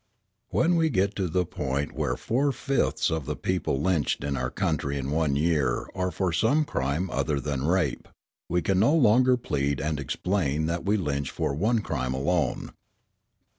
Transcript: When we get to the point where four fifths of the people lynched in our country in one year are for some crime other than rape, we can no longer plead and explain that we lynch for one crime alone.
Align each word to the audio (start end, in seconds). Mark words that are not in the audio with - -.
When 0.49 0.77
we 0.77 0.89
get 0.89 1.15
to 1.17 1.27
the 1.27 1.45
point 1.45 1.91
where 1.91 2.17
four 2.17 2.51
fifths 2.51 3.11
of 3.11 3.27
the 3.27 3.35
people 3.35 3.79
lynched 3.83 4.23
in 4.23 4.35
our 4.35 4.49
country 4.49 4.97
in 4.97 5.11
one 5.11 5.35
year 5.35 5.87
are 5.93 6.09
for 6.09 6.33
some 6.33 6.65
crime 6.65 7.07
other 7.11 7.39
than 7.39 7.67
rape, 7.67 8.07
we 8.49 8.63
can 8.63 8.79
no 8.79 8.95
longer 8.95 9.37
plead 9.37 9.79
and 9.79 9.99
explain 9.99 10.65
that 10.65 10.83
we 10.85 10.97
lynch 10.97 11.29
for 11.29 11.53
one 11.53 11.81
crime 11.81 12.15
alone. 12.15 12.71